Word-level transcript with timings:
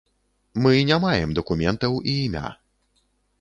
Мы 0.65 0.71
не 0.89 0.97
маем 1.03 1.35
дакументаў 1.41 2.01
і 2.13 2.17
імя. 2.25 2.43